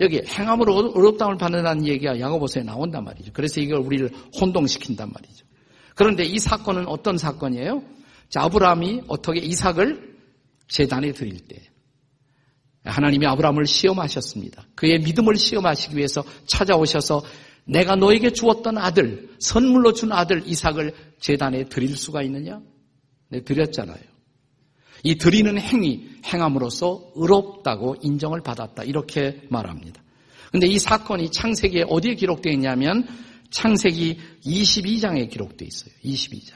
[0.00, 3.32] 여기 행함으로 의롭담을 받는다는 얘기가 야고보서에 나온단 말이죠.
[3.32, 5.46] 그래서 이걸 우리를 혼동시킨단 말이죠.
[5.94, 7.82] 그런데 이 사건은 어떤 사건이에요?
[8.28, 10.16] 자, 아브라함이 어떻게 이삭을
[10.68, 11.71] 재단에 드릴 때
[12.84, 14.66] 하나님이 아브라함을 시험하셨습니다.
[14.74, 17.22] 그의 믿음을 시험하시기 위해서 찾아오셔서
[17.64, 22.60] 내가 너에게 주었던 아들, 선물로 준 아들 이삭을 재단에 드릴 수가 있느냐?
[23.28, 24.00] 네, 드렸잖아요.
[25.04, 28.84] 이 드리는 행위, 행함으로써 의롭다고 인정을 받았다.
[28.84, 30.02] 이렇게 말합니다.
[30.50, 33.06] 근데 이 사건이 창세기에 어디에 기록되어 있냐면
[33.50, 35.94] 창세기 22장에 기록되어 있어요.
[36.04, 36.54] 22장.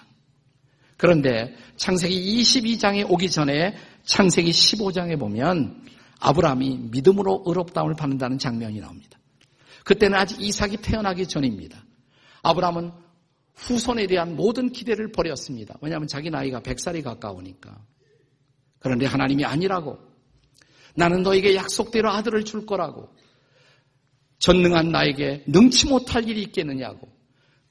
[0.97, 5.83] 그런데 창세기 22장에 오기 전에 창세기 15장에 보면
[6.21, 9.19] 아브라함이 믿음으로 의롭다움을 받는다는 장면이 나옵니다.
[9.85, 11.85] 그때는 아직 이삭이 태어나기 전입니다.
[12.43, 12.93] 아브라함은
[13.55, 15.77] 후손에 대한 모든 기대를 버렸습니다.
[15.81, 17.79] 왜냐하면 자기 나이가 100살이 가까우니까.
[18.79, 19.99] 그런데 하나님이 아니라고.
[20.95, 23.09] 나는 너에게 약속대로 아들을 줄 거라고.
[24.39, 27.09] 전능한 나에게 능치 못할 일이 있겠느냐고.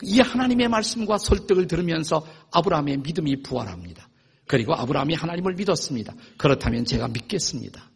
[0.03, 4.09] 이 하나님의 말씀과 설득을 들으면서 아브라함의 믿음이 부활합니다.
[4.47, 6.13] 그리고 아브라함이 하나님을 믿었습니다.
[6.37, 7.89] 그렇다면 제가 믿겠습니다.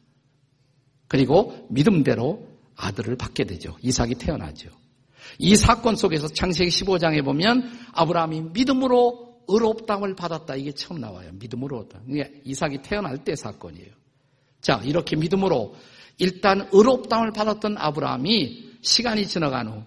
[1.09, 3.75] 그리고 믿음대로 아들을 받게 되죠.
[3.81, 4.69] 이삭이 태어나죠.
[5.39, 10.55] 이 사건 속에서 창세기 15장에 보면 아브라함이 믿음으로 의롭다을 받았다.
[10.55, 11.31] 이게 처음 나와요.
[11.33, 11.89] 믿음으로.
[12.07, 13.91] 이게 이삭이 태어날 때 사건이에요.
[14.61, 15.75] 자, 이렇게 믿음으로
[16.19, 19.83] 일단 의롭다을 받았던 아브라함이 시간이 지나간 후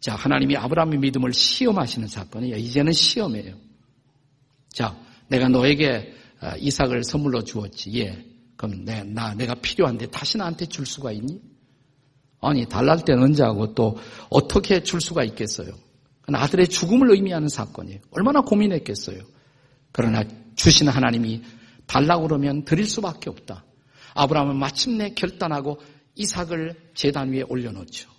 [0.00, 2.56] 자, 하나님이 아브라함의 믿음을 시험하시는 사건이에요.
[2.56, 3.56] 이제는 시험이에요.
[4.68, 4.94] 자,
[5.28, 7.90] 내가 너에게 어, 이삭을 선물로 주었지.
[8.00, 8.33] 예.
[8.56, 11.40] 그럼 내, 나, 내가 필요한데 다시 나한테 줄 수가 있니?
[12.40, 13.98] 아니, 달랄 때는 언제 하고 또
[14.30, 15.72] 어떻게 줄 수가 있겠어요?
[16.26, 18.00] 아들의 죽음을 의미하는 사건이에요.
[18.10, 19.22] 얼마나 고민했겠어요.
[19.92, 20.24] 그러나
[20.56, 21.42] 주신 하나님이
[21.86, 23.64] 달라고 그러면 드릴 수밖에 없다.
[24.14, 25.80] 아브라함은 마침내 결단하고
[26.14, 28.10] 이삭을 재단 위에 올려놓죠.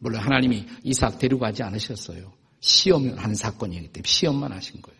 [0.00, 2.32] 물론 하나님이 이삭 데려가지 않으셨어요.
[2.60, 4.97] 시험을 한 사건이기 때문에 시험만 하신 거예요.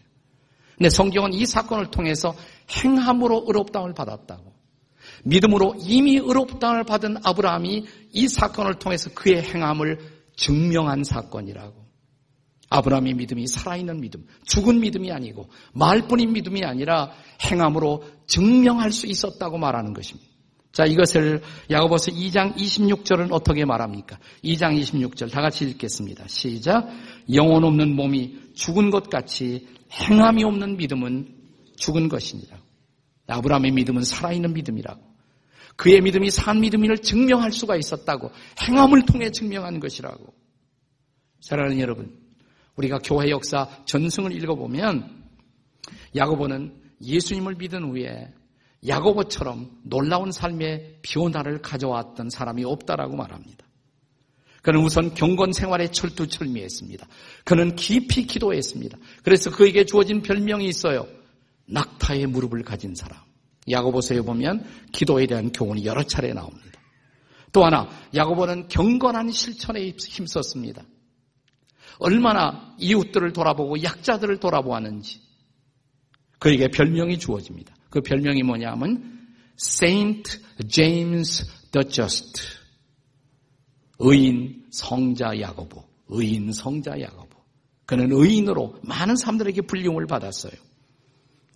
[0.78, 2.34] 근데 성경은 이 사건을 통해서
[2.70, 4.52] 행함으로 의롭다움을 받았다고.
[5.24, 9.98] 믿음으로 이미 의롭다움을 받은 아브라함이 이 사건을 통해서 그의 행함을
[10.36, 11.88] 증명한 사건이라고.
[12.70, 17.10] 아브라함의 믿음이 살아있는 믿음, 죽은 믿음이 아니고 말뿐인 믿음이 아니라
[17.42, 20.28] 행함으로 증명할 수 있었다고 말하는 것입니다.
[20.70, 24.18] 자, 이것을 야고보서 2장 26절은 어떻게 말합니까?
[24.44, 26.28] 2장 26절 다 같이 읽겠습니다.
[26.28, 26.88] 시작.
[27.32, 31.32] 영혼 없는 몸이 죽은 것 같이 행함이 없는 믿음은
[31.76, 32.58] 죽은 것이니라.
[33.28, 35.00] 아브라함의 믿음은 살아있는 믿음이라고.
[35.76, 38.32] 그의 믿음이 산 믿음임을 증명할 수가 있었다고.
[38.60, 40.34] 행함을 통해 증명한 것이라고.
[41.40, 42.18] 사랑하는 여러분,
[42.74, 45.24] 우리가 교회 역사 전승을 읽어보면
[46.16, 48.34] 야고보는 예수님을 믿은 후에
[48.88, 53.67] 야고보처럼 놀라운 삶의 변화를 가져왔던 사람이 없다라고 말합니다.
[54.68, 57.06] 그는 우선 경건 생활에 철두철미했습니다.
[57.44, 58.98] 그는 깊이 기도했습니다.
[59.22, 61.08] 그래서 그에게 주어진 별명이 있어요.
[61.68, 63.18] 낙타의 무릎을 가진 사람.
[63.70, 66.82] 야고보서에 보면 기도에 대한 교훈이 여러 차례 나옵니다.
[67.50, 70.82] 또 하나 야고보는 경건한 실천에 힘썼습니다.
[71.98, 75.18] 얼마나 이웃들을 돌아보고 약자들을 돌아보았는지
[76.38, 77.74] 그에게 별명이 주어집니다.
[77.88, 82.57] 그 별명이 뭐냐면 Saint James the Just
[83.98, 87.38] 의인 성자 야고보 의인 성자 야고보
[87.86, 90.52] 그는 의인으로 많은 사람들에게 불림을 받았어요.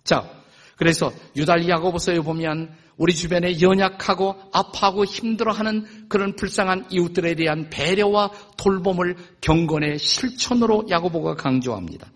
[0.03, 0.29] 자,
[0.77, 9.15] 그래서 유달 야고보서에 보면 우리 주변에 연약하고 아파하고 힘들어하는 그런 불쌍한 이웃들에 대한 배려와 돌봄을
[9.41, 12.11] 경건의 실천으로 야고보가 강조합니다.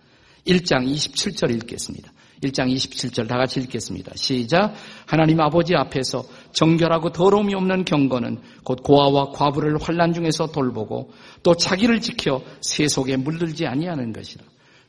[0.48, 2.12] 1장 27절 읽겠습니다.
[2.44, 4.12] 1장 27절 다 같이 읽겠습니다.
[4.16, 4.74] 시작.
[5.06, 11.12] 하나님 아버지 앞에서 정결하고 더러움이 없는 경건은 곧 고아와 과부를 환란 중에서 돌보고
[11.44, 14.44] 또 자기를 지켜 세속에 물들지 아니하는 것이라.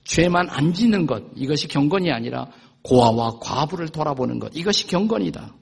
[0.05, 2.47] 죄만 안 짓는 것 이것이 경건이 아니라
[2.83, 5.55] 고아와 과부를 돌아보는 것 이것이 경건이다.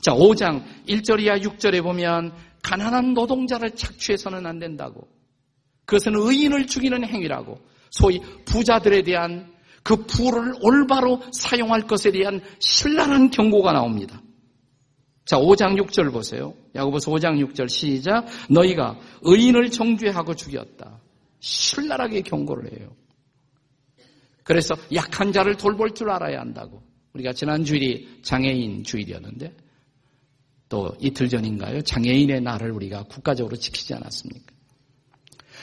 [0.00, 5.08] 자, 5장 1절이야 6절에 보면 가난한 노동자를 착취해서는 안 된다고.
[5.86, 7.58] 그것은 의인을 죽이는 행위라고.
[7.94, 9.52] 소위 부자들에 대한
[9.84, 14.20] 그 부를 올바로 사용할 것에 대한 신랄한 경고가 나옵니다.
[15.24, 16.54] 자, 5장 6절 보세요.
[16.74, 18.26] 야고보서 5장 6절 시작.
[18.50, 21.00] 너희가 의인을 정죄하고 죽였다.
[21.38, 22.96] 신랄하게 경고를 해요.
[24.42, 26.82] 그래서 약한 자를 돌볼 줄 알아야 한다고.
[27.12, 29.54] 우리가 지난 주일이 장애인 주일이었는데
[30.68, 31.82] 또 이틀 전인가요?
[31.82, 34.53] 장애인의 날을 우리가 국가적으로 지키지 않았습니까?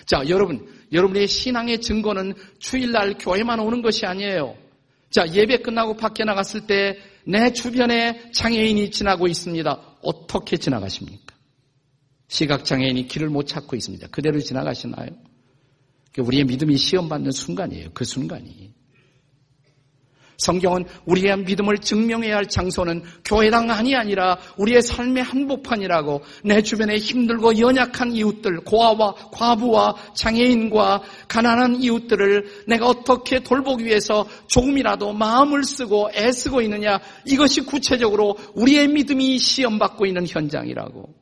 [0.06, 4.56] 자, 여러분, 여러분의 신앙의 증거는 주일날 교회만 오는 것이 아니에요.
[5.10, 9.98] 자, 예배 끝나고 밖에 나갔을 때 내 주변에 장애인이 지나고 있습니다.
[10.02, 11.36] 어떻게 지나가십니까?
[12.28, 14.08] 시각장애인이 길을 못 찾고 있습니다.
[14.08, 15.10] 그대로 지나가시나요?
[16.18, 17.90] 우리의 믿음이 시험받는 순간이에요.
[17.94, 18.74] 그 순간이.
[20.42, 28.12] 성경은 우리의 믿음을 증명해야 할 장소는 교회당안이 아니라 우리의 삶의 한복판이라고 내 주변에 힘들고 연약한
[28.12, 37.00] 이웃들, 고아와 과부와 장애인과 가난한 이웃들을 내가 어떻게 돌보기 위해서 조금이라도 마음을 쓰고 애쓰고 있느냐
[37.26, 41.22] 이것이 구체적으로 우리의 믿음이 시험받고 있는 현장이라고.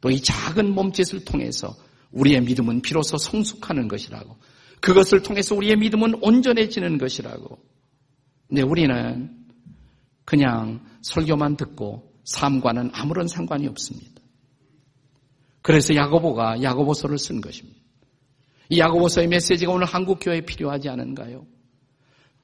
[0.00, 1.74] 또 이 작은 몸짓을 통해서
[2.12, 4.36] 우리의 믿음은 비로소 성숙하는 것이라고.
[4.80, 7.58] 그것을 통해서 우리의 믿음은 온전해지는 것이라고.
[8.48, 9.30] 근데 우리는
[10.24, 14.20] 그냥 설교만 듣고 삶과는 아무런 상관이 없습니다.
[15.62, 17.78] 그래서 야고보가 야고보서를 쓴 것입니다.
[18.70, 21.46] 이 야고보서의 메시지가 오늘 한국 교회에 필요하지 않은가요?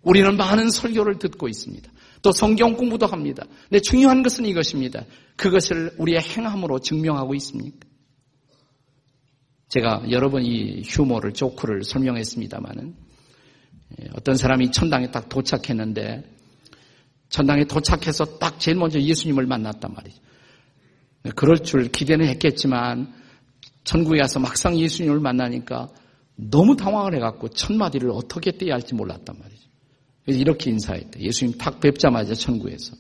[0.03, 1.90] 우리는 많은 설교를 듣고 있습니다.
[2.22, 3.44] 또 성경 공부도 합니다.
[3.68, 5.05] 근데 중요한 것은 이것입니다.
[5.37, 7.87] 그것을 우리의 행함으로 증명하고 있습니까?
[9.68, 12.94] 제가 여러 번 이 휴머를 조크를 설명했습니다마는
[14.00, 16.24] 예, 어떤 사람이 천당에 딱 도착했는데
[17.29, 20.20] 천당에 도착해서 딱 제일 먼저 예수님을 만났단 말이죠.
[21.35, 23.12] 그럴 줄 기대는 했겠지만
[23.83, 25.88] 천국에 가서 막상 예수님을 만나니까
[26.37, 29.62] 너무 당황을 해갖고 첫 마디를 어떻게 떼야 할지 몰랐단 말이죠.
[30.24, 31.20] 그래서 이렇게 인사했대.
[31.20, 32.94] 예수님 탁 뵙자마자 천국에서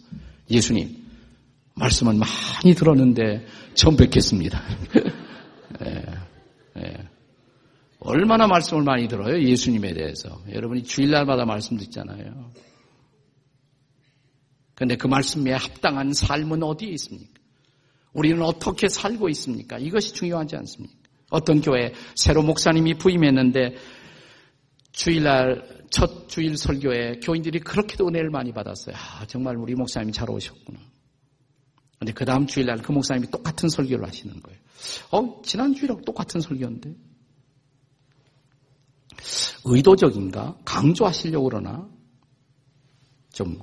[0.50, 1.04] 예수님
[1.74, 4.62] 말씀은 많이 들었는데 처음 뵙겠습니다.
[6.78, 6.82] 예.
[6.82, 7.08] 예.
[7.98, 9.40] 얼마나 말씀을 많이 들어요?
[9.42, 10.40] 예수님에 대해서.
[10.52, 12.52] 여러분이 주일날마다 말씀 듣잖아요.
[14.74, 17.40] 그런데 그 말씀에 합당한 삶은 어디에 있습니까?
[18.12, 19.78] 우리는 어떻게 살고 있습니까?
[19.78, 20.94] 이것이 중요하지 않습니까?
[21.30, 23.76] 어떤 교회 새로 목사님이 부임했는데
[24.92, 28.94] 주일날 첫 주일 설교에 교인들이 그렇게도 은혜를 많이 받았어요.
[28.96, 30.78] 아, 정말 우리 목사님이 잘 오셨구나.
[31.98, 34.58] 근데 그 다음 주일날 그 목사님이 똑같은 설교를 하시는 거예요.
[35.12, 36.94] 어, 지난 주일하고 똑같은 설교인데.
[39.64, 40.58] 의도적인가?
[40.64, 41.88] 강조하시려고 그러나?
[43.32, 43.58] 좀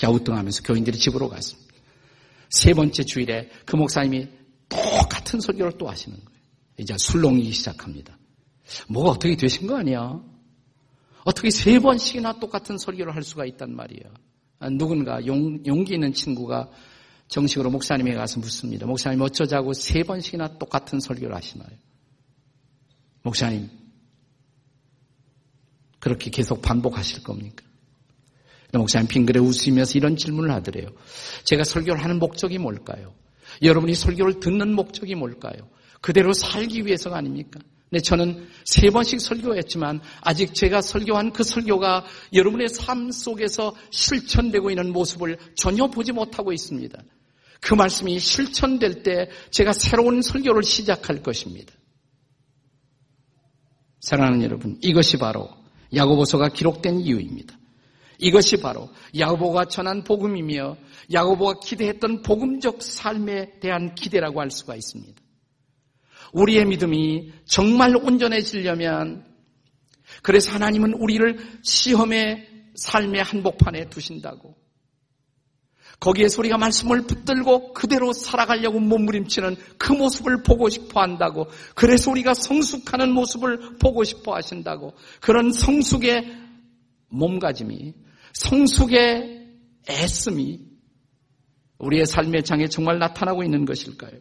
[0.00, 1.74] 갸우뚱하면서 교인들이 집으로 갔습니다.
[2.48, 4.28] 세 번째 주일에 그 목사님이
[4.68, 6.40] 똑같은 설교를 또 하시는 거예요.
[6.78, 8.18] 이제 술렁이기 시작합니다.
[8.88, 10.20] 뭐가 어떻게 되신 거 아니야?
[11.24, 14.12] 어떻게 세 번씩이나 똑같은 설교를 할 수가 있단 말이에요.
[14.76, 16.70] 누군가 용, 용기 있는 친구가
[17.30, 18.86] 정식으로 목사님에 가서 묻습니다.
[18.86, 21.70] 목사님 어쩌자고 세 번씩이나 똑같은 설교를 하시나요?
[23.22, 23.70] 목사님,
[26.00, 27.64] 그렇게 계속 반복하실 겁니까?
[28.72, 30.88] 목사님 빙그레 웃으면서 이런 질문을 하더래요.
[31.44, 33.14] 제가 설교를 하는 목적이 뭘까요?
[33.62, 35.68] 여러분이 설교를 듣는 목적이 뭘까요?
[36.00, 37.60] 그대로 살기 위해서가 아닙니까?
[37.90, 44.92] 네, 저는 세 번씩 설교했지만 아직 제가 설교한 그 설교가 여러분의 삶 속에서 실천되고 있는
[44.92, 47.02] 모습을 전혀 보지 못하고 있습니다.
[47.60, 51.72] 그 말씀이 실천될 때 제가 새로운 설교를 시작할 것입니다.
[54.00, 55.50] 사랑하는 여러분, 이것이 바로
[55.94, 57.58] 야고보서가 기록된 이유입니다.
[58.18, 60.76] 이것이 바로 야고보가 전한 복음이며
[61.12, 65.20] 야고보가 기대했던 복음적 삶에 대한 기대라고 할 수가 있습니다.
[66.32, 69.26] 우리의 믿음이 정말 온전해지려면
[70.22, 74.59] 그래서 하나님은 우리를 시험의 삶의 한복판에 두신다고
[76.00, 81.46] 거기에서 우리가 말씀을 붙들고 그대로 살아가려고 몸부림치는 그 모습을 보고 싶어 한다고.
[81.74, 84.94] 그래서 우리가 성숙하는 모습을 보고 싶어 하신다고.
[85.20, 86.24] 그런 성숙의
[87.10, 87.94] 몸가짐이,
[88.32, 89.46] 성숙의
[89.88, 90.60] 애씀이
[91.78, 94.12] 우리의 삶의 장에 정말 나타나고 있는 것일까요?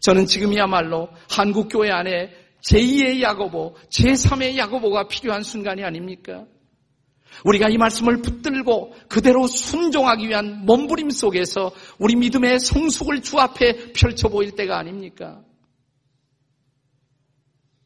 [0.00, 2.30] 저는 지금이야말로 한국교회 안에
[2.60, 6.44] 제2의 야고보, 제3의 야고보가 필요한 순간이 아닙니까?
[7.44, 14.28] 우리가 이 말씀을 붙들고 그대로 순종하기 위한 몸부림 속에서 우리 믿음의 성숙을 주 앞에 펼쳐
[14.28, 15.42] 보일 때가 아닙니까?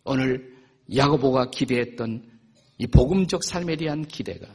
[0.05, 0.57] 오늘
[0.95, 2.31] 야고보가 기대했던
[2.79, 4.47] 이 복음적 삶에 대한 기대가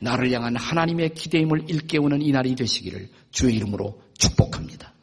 [0.00, 4.93] 나를 향한 하나님의 기대임을 일깨우는 이 날이 되시기를 주의 이름으로 축복합니다.